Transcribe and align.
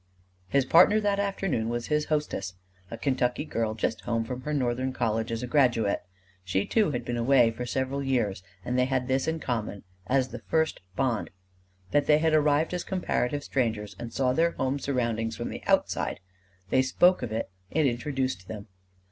His 0.49 0.65
partner 0.65 0.99
that 0.99 1.19
afternoon 1.19 1.69
was 1.69 1.85
his 1.85 2.05
hostess 2.05 2.55
a 2.89 2.97
Kentucky 2.97 3.45
girl 3.45 3.75
just 3.75 4.01
home 4.01 4.23
from 4.23 4.41
her 4.41 4.51
Northern 4.51 4.93
college 4.93 5.31
as 5.31 5.43
a 5.43 5.47
graduate. 5.47 6.01
She 6.43 6.65
too 6.65 6.89
had 6.89 7.05
been 7.05 7.17
away 7.17 7.51
for 7.51 7.67
several 7.67 8.01
years; 8.01 8.41
and 8.65 8.79
they 8.79 8.85
had 8.85 9.07
this 9.07 9.27
in 9.27 9.39
common 9.39 9.83
as 10.07 10.29
the 10.29 10.39
first 10.39 10.79
bond 10.95 11.29
that 11.91 12.07
they 12.07 12.17
had 12.17 12.33
arrived 12.33 12.73
as 12.73 12.83
comparative 12.83 13.43
strangers 13.43 13.95
and 13.99 14.11
saw 14.11 14.33
their 14.33 14.53
home 14.53 14.79
surroundings 14.79 15.35
from 15.37 15.49
the 15.49 15.61
outside: 15.67 16.19
they 16.71 16.81
spoke 16.81 17.21
of 17.21 17.31
it: 17.31 17.51
it 17.69 17.85
introduced 17.85 18.47
them. 18.47 18.69